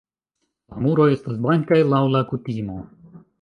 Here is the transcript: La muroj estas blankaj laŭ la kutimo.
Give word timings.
La 0.75 0.79
muroj 0.85 1.05
estas 1.17 1.37
blankaj 1.43 1.79
laŭ 1.91 2.01
la 2.15 2.23
kutimo. 2.33 2.81